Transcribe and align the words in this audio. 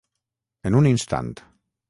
En 0.69 0.79
un 0.79 0.89
instant. 0.93 1.31